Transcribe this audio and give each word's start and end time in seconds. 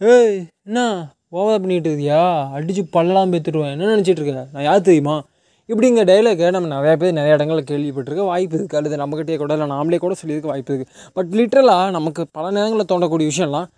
ஏய் 0.00 0.46
என்ன? 0.64 0.80
ஓவரா 1.32 1.54
பண்ணிகிட்டு 1.54 1.88
இருக்கியா? 1.90 2.50
அடித்து 2.52 2.82
பல்லெல்லாம் 2.92 3.32
பேத்துடுவேன் 3.32 3.70
என்ன 3.70 3.96
நினச்சிட்டு 3.96 4.22
இருக்க? 4.22 4.48
நான் 4.52 4.62
யார் 4.62 4.80
தெரியுமா? 4.80 5.22
இப்படிங்க 5.68 6.04
டைலாக்கை 6.04 6.50
நம்ம 6.50 6.80
நிறையா 6.80 6.96
பேர் 6.96 7.12
நிறைய 7.12 7.34
இடங்களில் 7.34 7.64
கேள்விப்பட்டிருக்க 7.64 8.24
வாய்ப்பு 8.24 8.58
இருக்குது 8.58 8.76
அல்லது 8.76 8.96
நம்மக்கிட்டே 8.96 9.36
கூட 9.36 9.52
இல்லை. 9.52 9.66
நாமளே 9.66 9.98
கூட 9.98 10.14
சொல்லியிருக்க 10.14 10.50
வாய்ப்பு 10.50 10.74
இருக்குது 10.74 11.12
பட் 11.12 11.26
லிட்ரலாக 11.26 11.90
நமக்கு 11.90 12.26
பல 12.32 12.50
நேரங்களில் 12.50 12.90
தோண்டக்கூடிய 12.92 13.30
விஷயம்லாம் 13.34 13.68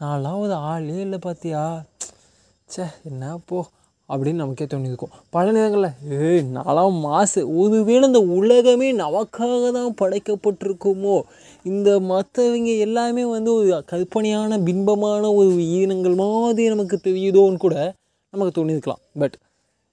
நான்லாம் 0.00 0.52
ஆளே 0.52 0.96
இல்லை 1.00 1.18
பார்த்தியா 1.26 1.84
ச்சே 2.68 2.86
என்ன 3.04 3.38
போ? 3.46 3.66
அப்படின்னு 4.12 4.42
நமக்கே 4.42 4.64
தோணியிருக்கும். 4.64 5.12
பல 5.30 5.44
நேரங்களில் 5.52 5.96
ஏய் 6.18 6.44
நாலாம் 6.56 6.98
மாசு 7.06 7.40
ஒருவேளை 7.62 8.04
இந்த 8.10 8.20
உலகமே 8.38 8.88
நமக்காக 9.02 9.70
தான் 9.78 9.92
படைக்கப்பட்டிருக்குமோ? 10.00 11.16
இந்த 11.64 11.90
மற்றவங்க 12.12 12.70
எல்லாமே 12.86 13.24
வந்து 13.34 13.50
ஒரு 13.54 13.84
கற்பனையான 13.92 14.58
பின்பமான 14.68 15.24
ஒரு 15.32 15.50
உயிரினங்கள் 15.64 16.16
மாதிரி 16.22 16.68
நமக்கு 16.74 16.98
தெரியுதோன்னு 17.08 17.60
கூட 17.66 17.76
நமக்கு 18.32 18.52
தோணியிருக்கலாம். 18.58 19.02
பட் 19.22 19.36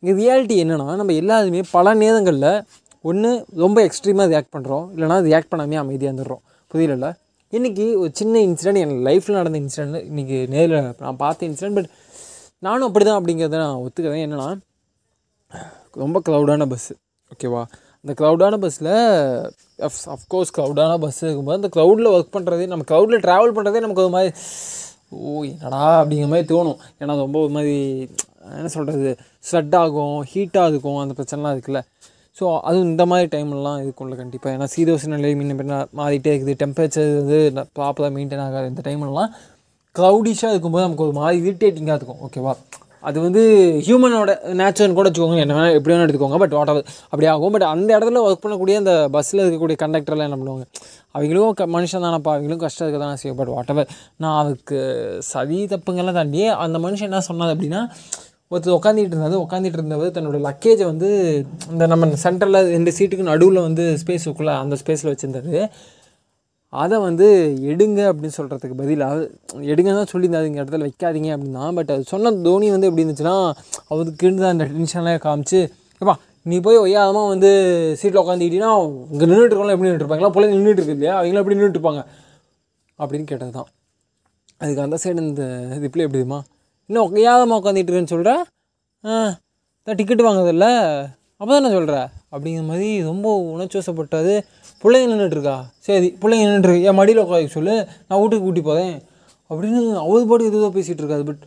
இங்கே 0.03 0.16
ரியாலிட்டி 0.22 0.55
என்னென்னா 0.63 0.88
நம்ம 1.02 1.13
எல்லாருமே 1.23 1.61
பல 1.72 1.94
நேரங்களில் 2.03 2.50
ஒன்று 3.02 3.31
ரொம்ப 3.63 3.77
எக்ஸ்ட்ரீமாக 3.88 4.30
ரியாக்ட் 4.31 4.53
பண்ணுறோம் 4.55 4.86
இல்லைனா 4.95 5.17
ரியாக்ட் 5.30 5.52
பண்ணாமே 5.52 5.77
அமைதியாக 5.84 6.11
இருந்துடுறோம். 6.11 6.44
புரியல 6.72 7.09
இன்றைக்கி 7.53 7.86
ஒரு 8.02 8.09
சின்ன 8.13 8.39
இன்சிடென்ட் 8.39 8.80
என் 8.84 8.95
லைஃப்பில் 9.08 9.38
நடந்த 9.39 9.58
இன்சிடென்ட் 9.59 9.97
இன்றைக்கி 10.11 10.38
நேரில் 10.53 10.88
நான் 11.00 11.20
பார்த்த 11.22 11.47
இன்சிடென்ட் 11.47 11.77
பட் 11.77 11.89
நானும் 12.64 12.88
அப்படி 12.88 13.05
தான் 13.05 13.20
அப்படிங்கிறத 13.20 13.58
நான் 13.64 13.82
ஒத்துக்கிறேன். 13.86 14.23
என்னென்னா 14.26 14.50
ரொம்ப 16.04 16.22
க்ரௌடான 16.27 16.68
பஸ்ஸு 16.72 16.94
ஓகேவா 17.34 17.62
அந்த 18.04 18.14
க்ரௌடான 18.22 18.55
பஸ்ஸில் 18.64 18.91
அஃப் 19.88 20.00
அஃப்கோர்ஸ் 20.16 20.52
க்ரௌடான 20.58 20.98
பஸ் 21.04 21.22
இருக்கும்போது 21.26 21.59
அந்த 21.62 21.70
க்ரௌடில் 21.76 22.09
ஒர்க் 22.16 22.34
பண்ணுறதே 22.36 22.68
நம்ம 22.73 22.86
க்ளவுடில் 22.91 23.23
ட்ராவல் 23.26 23.55
பண்ணுறதே 23.58 23.84
நமக்கு 23.86 24.04
ஒரு 24.05 24.14
மாதிரி 24.18 24.31
ஓ 25.16 25.31
என்னடா? 25.44 25.81
அப்படிங்கிற 26.02 26.28
மாதிரி 26.31 26.48
தோணும். 26.54 26.80
ஏன்னா 27.02 27.14
ரொம்ப 27.23 27.38
ஒரு 27.45 27.52
மாதிரி 27.58 27.76
என்ன 28.58 28.70
சொல்கிறது 28.76 29.09
ஸ்வெட் 29.50 29.75
ஆகும் 29.81 30.17
ஹீட்டாக 30.31 30.69
இருக்கும் 30.72 31.00
அந்த 31.03 31.14
பிரச்சனைலாம் 31.17 31.56
இருக்குல்ல. 31.56 31.81
ஸோ 32.38 32.45
அதுவும் 32.67 32.90
இந்த 32.92 33.03
மாதிரி 33.12 33.28
டைம்லாம் 33.36 33.81
இருக்கும்ல 33.84 34.16
கண்டிப்பாக 34.22 34.56
ஏன்னா 34.56 34.67
சீதோசன 34.75 35.17
நிலை 35.19 35.34
முன்ன 35.40 35.56
பின்ன 35.59 35.75
மாறிட்டே 36.00 36.31
இருக்குது. 36.36 36.56
டெம்பரேச்சர் 36.64 37.12
வந்து 37.19 37.38
ப்ராப்பராக 37.78 38.12
மெயின்டைன் 38.17 38.44
ஆகாது. 38.47 38.67
இந்த 38.73 38.84
டைம்லலாம் 38.88 39.31
க்ரௌடிஷாக 39.99 40.53
இருக்கும்போது 40.53 40.85
நமக்கு 40.85 41.03
ஒரு 41.03 41.13
மாதிரி 41.19 41.49
இரிட்டேட்டிங்காக 41.49 41.99
இருக்கும். 41.99 42.21
ஓகேவா 42.27 42.53
அது 42.99 43.21
வந்து 43.21 43.41
ஹியூமனோட 43.85 44.31
நேச்சர்னு 44.59 44.93
கூட 44.93 45.09
வச்சுக்கோங்க. 45.09 45.39
என்ன 45.39 45.55
வேணால் 45.55 45.73
எப்படி 45.73 45.95
வேணால் 45.95 46.05
எடுத்துக்கோங்க. 46.05 46.38
பட் 46.38 46.53
வாட் 46.57 46.69
அப்படி 47.03 47.25
ஆகும். 47.25 47.51
பட் 47.51 47.61
அந்த 47.61 47.97
இடத்துல 47.97 48.21
ஒர்க் 48.27 48.43
பண்ணக்கூடிய 48.45 48.75
அந்த 48.75 49.07
பஸ்ஸில் 49.11 49.39
இருக்கக்கூடிய 49.39 49.77
கண்டக்டர்லாம் 49.83 50.27
என்ன 50.27 50.38
பண்ணுவாங்க? 50.41 50.66
அவங்களும் 51.11 51.53
க 51.53 51.67
மனுஷன் 51.67 52.05
தானப்பா. 52.05 52.31
அவங்களும் 52.35 52.57
கஷ்டம் 52.57 52.88
இருக்க 52.88 53.05
தானே 53.05 53.17
செய்யும். 53.17 53.45
பட் 53.45 53.53
வாட் 53.55 53.88
நான் 54.17 54.45
அதுக்கு 54.45 54.79
சதி 55.19 55.66
தப்புங்கெல்லாம் 55.66 56.17
தாண்டி 56.19 56.47
அந்த 56.47 56.77
மனுஷன் 56.77 57.09
என்ன 57.11 57.21
சொன்னது 57.21 57.53
அப்படின்னா 57.53 57.81
ஒருத்தர் 58.51 58.77
உட்காந்துட்டு 58.79 59.13
இருந்தாரு. 59.13 59.38
உட்காந்துட்டு 59.45 59.79
இருந்தவர் 59.79 60.11
தன்னோட 60.11 60.39
லக்கேஜை 60.49 60.83
வந்து 60.83 61.09
இந்த 61.71 61.88
நம்ம 61.88 62.05
சென்டரில் 62.23 62.67
ரெண்டு 62.75 62.91
சீட்டுக்கு 62.97 63.29
நடுவில் 63.31 63.61
வந்து 63.61 63.97
ஸ்பேஸ் 64.05 64.45
அந்த 64.45 64.77
ஸ்பேஸில் 64.85 65.13
வச்சுருந்தாரு 65.13 65.69
அதை 66.73 66.97
வந்து 66.99 67.27
எடுங்க 67.71 67.99
அப்படின்னு 68.09 68.38
சொல்கிறதுக்கு 68.38 68.75
பதிலாக 68.75 69.19
எடுங்க 69.66 69.91
தான் 69.91 70.09
சொல்லியிருந்தாதுங்க 70.13 70.61
இடத்துல 70.61 70.88
வைக்காதீங்க 70.88 71.30
அப்படின்னா 71.35 71.66
பட் 71.73 71.91
அது 71.91 72.03
சொன்ன 72.03 72.31
தோனி 72.44 72.69
வந்து 72.69 72.88
எப்படி 72.88 73.03
இருந்துச்சுன்னா 73.03 73.35
அவருக்கு 73.89 74.25
இருந்த 74.25 74.47
அந்த 74.47 74.66
டென்ஷன்லாம் 74.72 75.22
காமிச்சு 75.25 75.59
ஏப்பா 76.02 76.16
நீ 76.45 76.55
போய் 76.59 76.77
ஒய்யாதமாக 76.77 77.27
வந்து 77.27 77.49
சீட்டில் 77.99 78.22
உட்காந்துக்கிட்டீங்கன்னா 78.23 78.73
இங்கே 79.11 79.25
நின்றுட்டு 79.25 79.53
இருக்கவங்க 79.53 79.75
எப்படி 79.75 79.89
நின்றுட்டு 79.89 80.33
பிள்ளைங்க 80.35 80.57
நின்றுட்டு 80.57 80.81
இருக்கு 80.81 80.97
இல்லையா? 80.97 81.13
அவங்களும் 81.17 81.41
எப்படி 81.41 81.57
நின்றுட்டுருப்பாங்க 81.57 82.02
அப்படின்னு 83.00 83.25
கேட்டது 83.25 83.52
தான் 83.52 83.69
அதுக்கு 84.61 84.81
அந்த 84.81 84.97
சைடு 85.03 85.23
இந்த 85.23 85.45
ரிப்ளை 85.83 86.03
எப்படிமா 86.07 86.39
இன்னும் 86.89 87.07
ஒய்யாதமாக 87.09 87.59
உட்காந்துட்டு 87.61 87.89
இருக்கேன்னு 87.89 88.13
சொல்கிற 88.13 88.33
டிக்கெட் 89.88 90.25
வாங்குறதில்ல? 90.25 90.67
அப்போ 91.41 91.52
தானே 91.53 91.69
சொல்கிற 91.75 91.95
அப்படிங்கிற 92.33 92.64
மாதிரி 92.69 92.89
ரொம்ப 93.09 93.28
உணர்ச்சிவசப்பட்டது. 93.53 94.34
பிள்ளைங்க 94.84 95.07
நின்றுட்டுருக்கா 95.12 95.56
சரி 95.88 96.07
பிள்ளைங்க 96.22 96.46
நின்றுருக்கு 96.51 96.88
என் 96.90 96.97
மடியில் 97.00 97.22
உட்கார 97.23 97.47
சொல்லு. 97.57 97.75
நான் 98.07 98.19
வீட்டுக்கு 98.22 98.46
கூட்டி 98.46 98.62
போகிறேன் 98.62 98.96
அப்படின்னு 99.50 99.81
அவர் 100.03 100.29
பாட்டு 100.29 100.50
எதுவாக 100.51 100.72
பேசிகிட்டு 100.78 101.03
இருக்காது 101.03 101.25
பட் 101.29 101.44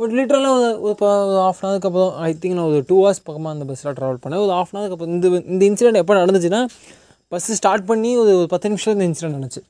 பட் 0.00 0.12
லிட்டரலாக 0.16 0.56
ஒரு 0.58 0.66
ஒரு 0.82 0.92
இப்போ 0.94 1.08
ஆஃப் 1.44 1.60
அன் 1.60 1.70
ஹவருக்கு 1.70 1.88
அப்புறம் 1.90 2.12
ஐ 2.26 2.30
திங்க் 2.40 2.56
நான் 2.58 2.68
ஒரு 2.72 2.80
டூ 2.88 2.96
ஹவர்ஸ் 3.00 3.22
பக்கமாக 3.28 3.54
அந்த 3.54 3.64
பஸ்ஸில் 3.70 3.94
ட்ராவல் 3.98 4.20
பண்ணேன். 4.24 4.42
ஒரு 4.44 4.52
ஆஃப் 4.58 4.72
அன் 4.72 4.80
ஹவருக்கு 4.80 4.96
அப்புறம் 4.96 5.14
இந்த 5.14 5.28
இந்த 5.54 5.62
இன்சிடென்ட் 5.70 6.00
எப்போ 6.02 6.14
நடந்துச்சுன்னா 6.20 6.60
பஸ்ஸு 7.32 7.56
ஸ்டார்ட் 7.60 7.86
பண்ணி 7.90 8.10
ஒரு 8.16 8.32
ஒரு 8.40 8.48
பத்து 8.52 8.68
நிமிஷம் 8.68 8.94
இந்த 8.96 9.06
இன்சிடென்ட் 9.08 9.36
நடந்துச்சு. 9.38 9.62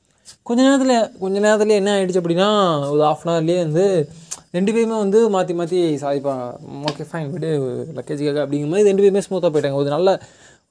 கொஞ்ச 0.47 0.59
நேரத்தில் 0.67 0.95
கொஞ்ச 1.23 1.35
நேரத்தில் 1.45 1.77
என்ன 1.79 1.91
ஆகிடுச்சு 1.95 2.21
அப்படின்னா 2.21 2.49
ஒரு 2.91 3.03
ஆஃப் 3.11 3.23
அன் 3.25 3.33
ஹவர்லேயே 3.35 3.59
வந்து 3.65 3.85
ரெண்டு 4.55 4.71
பேருமே 4.75 4.97
வந்து 5.03 5.19
மாற்றி 5.33 5.53
மாற்றி 5.59 5.79
சாதிப்பா. 6.03 6.33
ஓகே 6.89 7.03
ஃபைன் 7.09 7.31
விடு 7.33 7.49
லக்கேஜுக்காக 7.97 8.39
அப்படிங்கிற 8.43 8.69
மாதிரி 8.71 8.87
ரெண்டு 8.89 9.03
பேருமே 9.03 9.21
ஸ்மூத்தாக 9.25 9.51
போயிட்டாங்க. 9.53 9.79
ஒரு 9.81 9.89
நல்ல 9.95 10.09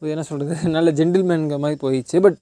ஒரு 0.01 0.11
என்ன 0.15 0.25
சொல்கிறது 0.29 0.73
நல்ல 0.77 0.89
ஜென்டில்மேனுங்கிற 1.01 1.59
மாதிரி 1.65 1.79
போயிடுச்சு. 1.85 2.17
பட் 2.27 2.39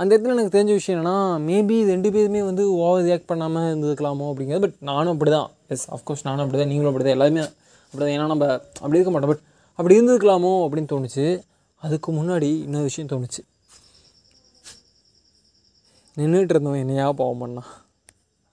அந்த 0.00 0.10
இடத்துல 0.14 0.34
எனக்கு 0.36 0.54
தெரிஞ்ச 0.56 0.72
விஷயம் 0.78 0.96
என்னென்னா 0.96 1.16
மேபி 1.48 1.76
ரெண்டு 1.92 2.08
பேருமே 2.14 2.40
வந்து 2.48 2.64
ஓவர் 2.84 3.04
ரியாக்ட் 3.08 3.28
பண்ணாமல் 3.30 3.66
இருந்துக்கலாமோ 3.70 4.26
அப்படிங்கிறது. 4.32 4.62
பட் 4.64 4.76
நானும் 4.90 5.12
அப்படி 5.14 5.30
தான் 5.36 5.48
எஸ் 5.74 5.86
அஃப்கோர்ஸ் 5.96 6.24
நானும் 6.28 6.44
அப்படி 6.44 6.60
தான் 6.62 6.70
நீங்களும் 6.72 6.90
அப்படி 6.92 7.06
தான் 7.06 7.16
எல்லாருமே 7.16 7.42
அப்படி 7.86 8.02
தான் 8.04 8.14
ஏன்னா 8.16 8.26
நம்ம 8.32 8.46
அப்படி 8.82 8.98
இருக்க 8.98 9.12
மாட்டோம். 9.14 9.32
பட் 9.32 9.44
அப்படி 9.78 9.96
இருந்துக்கலாமோ 9.98 10.52
அப்படின்னு 10.66 10.90
தோணுச்சு. 10.94 11.26
அதுக்கு 11.82 12.10
முன்னாடி 12.18 12.50
இன்னொரு 12.66 12.88
விஷயம் 12.90 13.10
தோணுச்சு. 13.14 13.42
நின்றுட்டு 16.16 16.54
இருந்தவன் 16.54 16.82
என்னையா 16.84 17.06
பாவம் 17.22 17.42
பண்ணான். 17.44 17.70